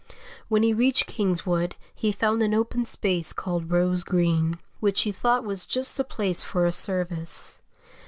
[0.47, 5.43] When he reached Kingswood he found an open space called Rose Green, which he thought
[5.43, 7.61] was just the place for a service.